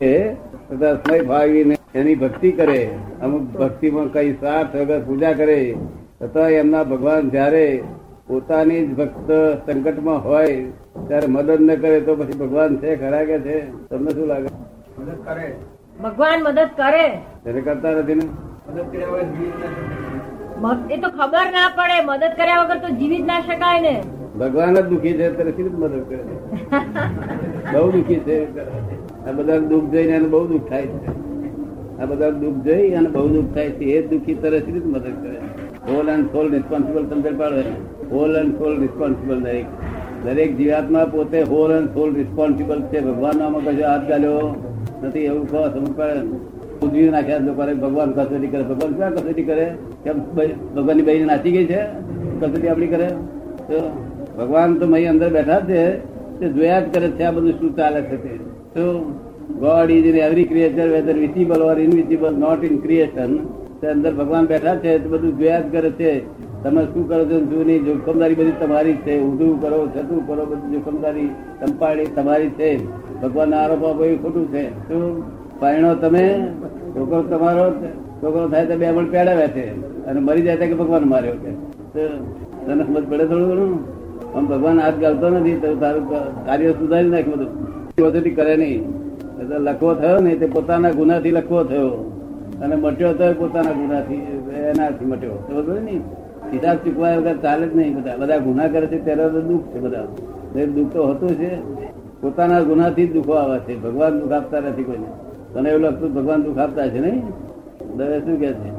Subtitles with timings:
[0.00, 0.36] એ
[0.70, 2.80] તથા સમય ભાવીને એની ભક્તિ કરે
[3.22, 5.58] અમુક ભક્તિમાં કઈ સાથ વગર પૂજા કરે
[6.20, 7.66] તથા એમના ભગવાન જ્યારે
[8.28, 9.30] પોતાની જ ભક્ત
[9.66, 10.56] સંકટમાં હોય
[11.08, 13.56] ત્યારે મદદ ન કરે તો પછી ભગવાન છે ખરા કે છે?
[13.90, 14.50] તમને શું લાગે?
[14.98, 15.46] મદદ કરે.
[16.00, 17.04] ભગવાન મદદ કરે.
[17.46, 18.26] એને કરતા નથી ને?
[18.68, 20.04] મદદ કર્યા વગર જીવી જ નથી
[20.62, 23.94] મગ- એ તો ખબર ના પડે મદદ કર્યા વગર તો જીવી જ ના શકાય ને.
[24.38, 26.22] ભગવાન જ દુખી છે ત્યારે મદદ કરે?
[27.72, 28.36] બહુ દુખી છે
[29.26, 31.14] આ બધા દુઃખ જોઈને એને બહુ દુઃખ થાય છે.
[32.00, 33.84] આ બધા દુઃખ જોઈ અને બહુ દુઃખ થાય છે.
[33.84, 35.38] એ દુઃખી તરસ રીતે મદદ કરે
[35.88, 37.62] હોલ એન્ડ સોલ રિસ્પોન્સિબલ સમજણ પાડે
[38.12, 39.66] હોલ એન્ડ સોલ રિસ્પોન્સિબલ દરેક.
[40.24, 43.00] દરેક જીવાત્મા પોતે હોલ એન્ડ સોલ રિસ્પોન્સિબલ છે.
[43.00, 44.54] ભગવાન નામાં કશો હાથ ચાલ્યો
[45.02, 46.20] નથી એવું કહો, સમજ પડે.
[46.82, 48.62] ઉજવી નાખ્યા લોકો ભગવાન કસોટી કરે.
[48.62, 49.74] ભગવાન ક્યાં કસોટી કરે?
[50.04, 50.18] કેમ
[50.76, 51.80] ભગવાનની બહેન નાચી ગઈ છે?
[52.40, 53.08] કસોટી આપણી કરે?
[53.68, 53.76] તો
[54.38, 55.82] ભગવાન તો મહી અંદર બેઠા છે.
[56.38, 58.55] તે જોયા જ કરે છે આ બધું શું ચાલે છે તે.
[58.76, 63.38] God is in every creature whether visible or invisible not in creation
[63.86, 66.12] અંદર ભગવાન બેઠા છે, તો બધું જોયા જ કરે છે.
[66.62, 67.38] તમે શું કરો છો?
[67.40, 67.84] શું નહીં?
[67.84, 69.20] જોખમદારી બધી તમારી છે.
[69.20, 71.26] ઊંધું કરો છતું કરો, બધી જોખમદારી
[71.60, 72.70] સંપાડી તમારી છે.
[73.22, 74.64] ભગવાન આરોપ આપો એ ખોટું છે.
[74.88, 75.02] શું
[75.60, 76.24] પરિણો તમે,
[76.96, 77.70] છોકરો તમારો,
[78.22, 79.66] છોકરો થાય તો બે મણ પેડાવ્યા છે.
[80.06, 82.08] અને મરી જાય કે ભગવાન માર્યો તો
[82.66, 83.72] તને સમજ પડે થોડું ઘણું?
[84.36, 86.10] આમ ભગવાન હાથ ગાલતો નથી, તો તારું
[86.46, 87.65] કાર્ય સુધારી નાખ્યું બધું.
[88.00, 88.88] પોઝિટિવ કરે નહીં.
[89.42, 91.88] લખવો થયો ને તે પોતાના ગુનાથી લખવો થયો.
[92.62, 94.14] અને મટ્યો તો પોતાના ગુનાથી,
[94.56, 95.30] એનાથી મટ્યો.
[95.56, 95.90] બધું ને
[96.52, 98.16] હિસાબ ચૂકવાય વગર ચાલે જ નહીં બધા.
[98.16, 100.04] બધા ગુના કરે છે ત્યારે દુઃખ છે બધા.
[100.66, 101.56] દુઃખ તો હોતું છે.
[102.20, 103.80] પોતાના ગુનાથી જ દુઃખો આવે છે.
[103.80, 105.06] ભગવાન દુઃખ આપતા નથી કોઈને.
[105.54, 107.22] તને એવું લાગતું ભગવાન દુઃખ આપતા છે નહીં?
[107.96, 108.70] દવે શું કે છે?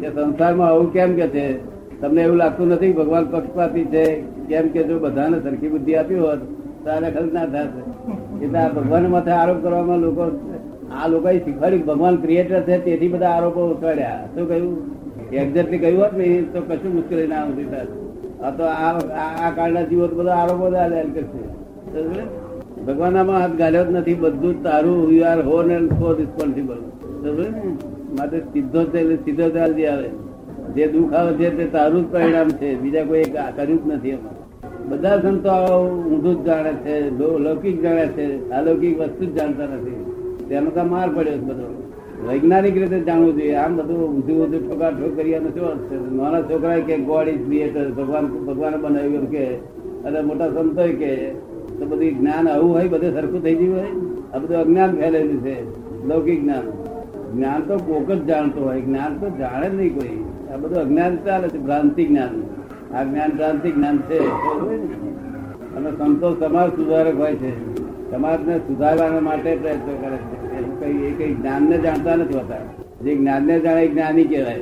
[0.00, 1.46] કે સંસારમાં આવું કેમ કે છે?
[2.00, 4.20] તમને એવું લાગતું નથી ભગવાન પક્ષપાતી છે?
[4.48, 6.38] કેમ કે જો બધાને સરખી બુદ્ધિ આપી હોત
[6.84, 7.98] તારે આને ના થશે.
[8.42, 10.24] એટલે આ ભગવાન માથે આરોપ કરવામાં લોકો
[10.96, 14.76] આ લોકોએ શીખવાડ્યું ભગવાન ક્રિએટર છે, તેથી બધા આરોપો ઉઠાડ્યા શું કહ્યું?
[15.40, 17.68] એક્ઝેક્ટલી કહ્યું હોત ને તો કશું મુશ્કેલી ના આવતી
[18.44, 18.64] આ તો
[19.44, 20.66] આ કાળના જીવો બધા આરોપો
[21.14, 21.42] કરશે
[22.86, 26.80] ભગવાન આમાં હાથ ગાલ્યો જ નથી, બધું તારું you are whole and for responsible
[28.18, 28.80] માટે સીધો
[29.24, 30.10] સીધો ચાલ જે આવે.
[30.76, 32.68] જે દુઃખ આવે છે તે તારું જ પરિણામ છે.
[32.82, 34.36] બીજા કોઈ કર્યું જ નથી એમાં.
[34.88, 35.50] બધા સંતો
[36.10, 39.98] ઊંધું જ જાણે છે લૌકિક જાણે છે, અલૌકિક વસ્તુ જ જાણતા નથી.
[40.48, 41.68] તેનો તો માર પડ્યો બધો.
[42.28, 43.54] વૈજ્ઞાનિક રીતે જાણવું જોઈએ.
[43.54, 48.26] આમ બધું ઊંધું ઊંધું ઠોકા ઠોક કરીને શું નાના છોકરા કે ગોડ ઇઝ ક્રિએટર, ભગવાન,
[48.26, 49.44] ભગવાને બનાવ્યું કે,
[50.04, 51.12] અને મોટા સંતો કે,
[51.78, 53.90] તો બધી જ્ઞાન આવું હોય, બધે સરખું થઈ ગયું હોય?
[54.34, 55.56] આ બધું અજ્ઞાન ફેલેલું છે,
[56.08, 56.66] લૌકિક જ્ઞાન.
[57.36, 60.16] જ્ઞાન તો કોક જ જાણતો હોય, જ્ઞાન તો જાણે જ નહીં કોઈ.
[60.52, 62.57] આ બધું અજ્ઞાન ચાલે છે, ભ્રાંતિ જ્ઞાન.
[62.94, 64.18] આ જ્ઞાન ક્રાંતિ જ્ઞાન છે.
[65.76, 67.52] અને સંતો સમાજ સુધારક હોય છે.
[68.10, 70.86] સમાજને સુધારવા માટે પ્રયત્ન કરે છે.
[70.86, 72.56] એ કઈ જ્ઞાનને જાણતા નથી હોતા.
[73.04, 74.60] જે જ્ઞાનને જાણે જ્ઞાની કહેવાય.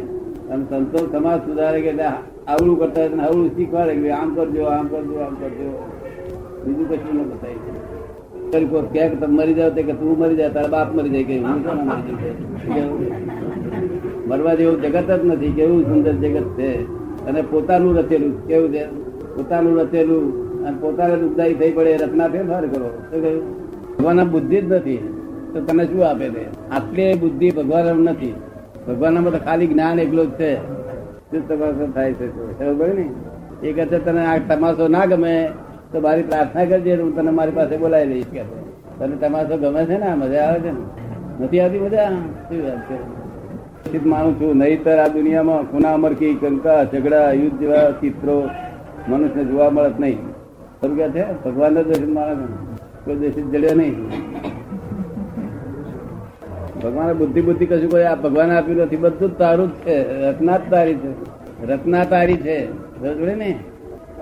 [0.51, 2.05] અને સંતો સમાજ સુધારે કે એટલે
[2.49, 5.69] આવડું કરતા હોય આવડું શીખવાડે કે આમ કરજો આમ કરજો આમ કરજો.
[6.67, 7.31] બીજું કશું ન
[8.53, 11.39] ફરી કોઈ કે તમે મરી જાવ કે તું મરી જાય, તારા બાપ મરી જાય કે
[11.39, 12.15] હું કોને મરી
[12.75, 12.87] જાય
[14.27, 17.06] મરવા જેવું જગત જ નથી, કેવું સુંદર જગત છે.
[17.27, 18.87] અને પોતાનું રચેલું કેવું છે?
[19.37, 23.03] પોતાનું રચેલું અને પોતાને દુઃખદાયી થઈ પડે, રચના ફેરફાર કરો.
[23.11, 23.61] શું કહ્યું?
[23.99, 25.13] ભગવાન બુદ્ધિ જ નથી.
[25.53, 28.35] તો તને શું આપે છે આટલી બુદ્ધિ ભગવાન નથી.
[28.89, 30.57] ભગવાન તો ખાલી જ્ઞાન એકલું જ છે.
[31.33, 32.27] શું થાય છે?
[32.59, 33.11] ખબર ને?
[33.63, 35.51] એ કહે છે, તને આ તમાશો ના ગમે,
[35.93, 38.43] તો મારી પ્રાર્થના કરજે હું તને મારી પાસે બોલાવી લઈશ કે.
[38.99, 40.15] તને તમાશો ગમે છે ને?
[40.15, 41.45] મજા આવે છે ને?
[41.45, 42.09] નથી આવતી મજા.
[42.09, 43.26] શું વાત છે?
[43.87, 44.57] નિશ્ચિત માનું છું.
[44.57, 48.49] નહીતર આ દુનિયામાં ખૂનામરકી કંકા, ઝઘડા, યુદ્ધ જેવા ચિત્રો
[49.09, 50.19] મનુષ્ય જોવા મળત નહીં.
[50.81, 51.43] ખરું કે છે?
[51.45, 52.37] ભગવાન જ દર્શન માણસ
[53.05, 53.95] કોઈ દર્શિત જડ્યો નહીં.
[56.83, 58.97] ભગવાન બુદ્ધિ બુદ્ધિ કશું કોઈ આ ભગવાન આપ્યું નથી.
[58.97, 60.23] બધું તારું જ છે.
[60.29, 61.11] રચના તારી છે.
[61.67, 62.71] રચના તારી છે.
[62.71, 63.59] સમજ્યો ને?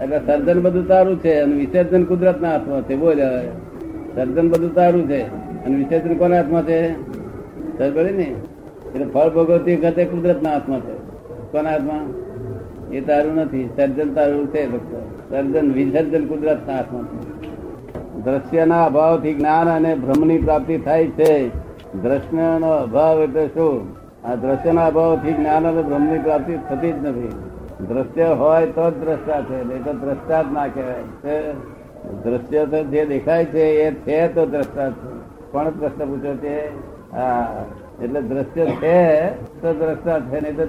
[0.02, 2.96] એટલે સર્જન બધું તારું છે અને વિસર્જન કુદરત ના હાથમાં છે.
[2.96, 3.16] બોલ.
[4.14, 5.22] સર્જન બધું તારું છે
[5.64, 6.92] અને વિસર્જન કોના હાથમાં છે?
[7.78, 8.34] સમજે ને?
[8.94, 10.94] એટલે ફળ ભોગવતી વખતે કુદરત ના હાથમાં છે.
[11.52, 12.24] કોના હાથમાં?
[12.90, 13.70] એ તારું નથી.
[13.76, 14.70] સર્જન તારું છે
[15.30, 17.44] સર્જન, વિસર્જન કુદરત ના હાથમાં છે.
[18.24, 21.48] દ્રશ્યના અભાવથી જ્ઞાન અને ભ્રમની પ્રાપ્તિ થાય છે.
[22.02, 23.96] દ્રશ્યનો અભાવ એટલે શું?
[24.24, 27.32] આ દ્રશ્યના અભાવથી જ્ઞાન અને ભ્રમની પ્રાપ્તિ થતી જ નથી.
[27.88, 30.94] દ્રશ્ય હોય તો જ દ્રષ્ટા છે, નહીં તો દ્રષ્ટા જ ના કહેવાય.
[30.94, 31.52] છે
[32.24, 35.08] દ્રશ્ય તો જે દેખાય છે, એ છે તો દ્રષ્ટા છે.
[35.52, 36.68] કોણ પ્રશ્ન પૂછ્યો છે?
[37.12, 37.64] હા
[38.02, 39.28] એટલે દ્રશ્ય છે,
[39.62, 40.66] તો દ્રષ્ટા છે, નહીં તો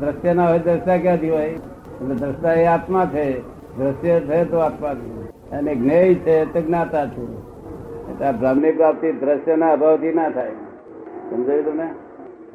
[0.00, 1.46] દ્રશ્ય ના હોય દ્રષ્ટા ક્યાંથી હોય?
[1.46, 3.40] એટલે દ્રષ્ટા એ આત્મા છે.
[3.78, 8.24] દ્રશ્ય છે તો આત્મા છે અને જ્ઞેય છે તો જ્ઞાતા છે.
[8.24, 10.50] આ ભ્રમની પ્રાપ્તિ દ્રશ્યના અભાવથી ના થાય.
[11.30, 11.88] સમજાયું તમને?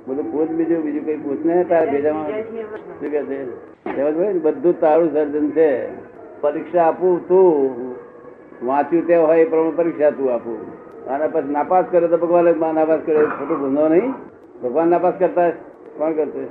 [0.08, 2.28] બધું પૂછ બીજું બીજું કઈ પૂછ ને તારે ભેજામાં?
[2.28, 4.40] શું કે છે?
[4.40, 5.88] બધું તારું સર્જન છે.
[6.42, 7.96] પરીક્ષા આપું તું.
[8.66, 10.89] વાંચ્યું તે હોય એ પ્રમાણે પરીક્ષા તું આપું.
[11.10, 14.14] અને પછી નાપાસ કરે તો ભગવાન જ નાપાસ કરે, ખોટું ગુનો નહીં.
[14.64, 15.50] ભગવાન નાપાસ કરતા
[15.98, 16.46] કોણ કરશે?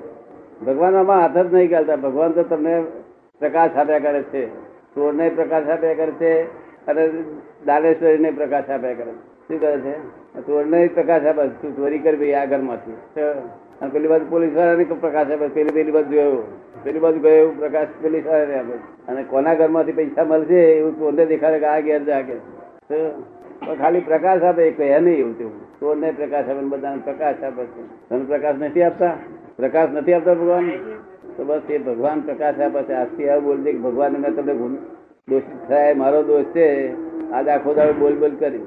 [0.67, 2.75] ભગવાન આમાં હાથ જ નહીં ચાલતા ભગવાન તો તમને
[3.41, 4.43] પ્રકાશ આપ્યા કરે છે.
[4.95, 6.33] ચોરને પ્રકાશ આપ્યા કરે છે
[6.87, 7.03] અને
[7.67, 9.13] દાલેશ્વરીને પ્રકાશ આપ્યા કરે
[9.47, 9.95] શું કરે છે?
[10.47, 12.99] ચોરને પ્રકાશ આપે તું ચોરી કરી ભાઈ આ ઘરમાંથી.
[13.81, 16.43] અને પેલી બાજુ પોલીસ વાળાને પ્રકાશ આપે પેલી પેલી બાજુ ગયો.
[16.85, 18.77] પેલી બાજુ ગયો એવું પ્રકાશ પેલી વાળાને આપે
[19.09, 22.37] અને કોના ઘરમાંથી પૈસા મળશે એવું ચોરને દેખાડે કે આ ઘેર જાગે
[22.89, 22.99] તો
[23.67, 25.81] તો ખાલી પ્રકાશ આપે, એ કહે નહીં એવું તેવું.
[25.81, 28.09] ચોરને પ્રકાશ આપે બધાને પ્રકાશ આપે છે.
[28.09, 29.13] તને પ્રકાશ નથી આપતા?
[29.57, 30.71] પ્રકાશ નથી આપતા ભગવાન
[31.37, 32.93] તો બસ એ ભગવાન પ્રકાશ આપે છે.
[32.93, 34.55] આજથી આવું બોલજે કે ભગવાન, મેં તમને
[35.29, 36.93] દોષ થાય, મારો દોષ છે.
[37.33, 38.61] આજ આખો દાડો બોલ બોલ કરી.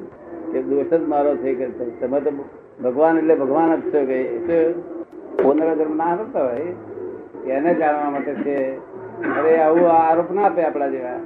[0.52, 1.66] કે દોષ જ મારો છે કે
[2.00, 2.32] તમે તો
[2.84, 4.38] ભગવાન એટલે ભગવાન જ છો કે
[5.78, 6.76] ધર્મ ના કરતા હોય.
[7.54, 8.78] એને જાણવા માટે છે.
[9.38, 11.20] અરે આવું આરોપ ના આપે આપણા જેવા.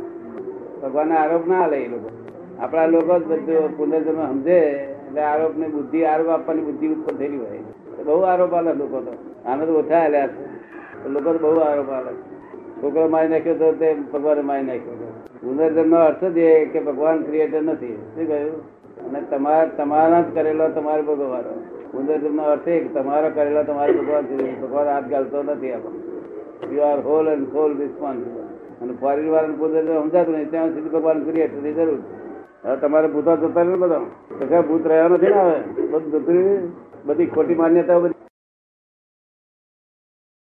[0.83, 2.14] ભગવાન આરોપ ના લે એ લોકો.
[2.59, 4.59] આપણા લોકો જ બધું પુનર્જન્મ સમજે
[5.07, 8.03] એટલે આરોપ ને બુદ્ધિ, આરોપ આપવાની બુદ્ધિ ઉત્પન્ન થયેલી હોય.
[8.05, 9.13] બહુ આરોપ આલે લોકો તો.
[9.49, 12.11] આને તો ઓછા આલ્યા છે લોકો તો બહુ આરોપ આલે.
[12.81, 15.13] છોકરો મારી નાખ્યો તો તે ભગવાને મારી નાખ્યો
[15.43, 17.97] પુનર્જન્મ નો અર્થ જ એ કે ભગવાન ક્રિએટર નથી.
[18.15, 18.57] શું કહ્યું?
[19.05, 21.43] અને તમારા તમારા જ કરેલો તમારે ભગવાન.
[21.91, 24.25] પુનર્જન્મ નો અર્થ એ કે તમારો કરેલો તમારે ભગવાન
[24.61, 28.43] ભગવાન હાથ ગાલતો નથી આપણને you are whole and whole responsible
[28.81, 32.25] અને ફોરેન વાળાને પુનર્જન્મ સમજાતું નહીં ત્યાં સુધી ભગવાન ક્રિએટરની જરૂર છે.
[32.65, 34.61] હવે તમારે ભૂતા જતા ને બધા?
[34.63, 36.61] ભૂત રહ્યા નથી ને બધું
[37.05, 38.14] બધી ખોટી માન્યતાઓ બધી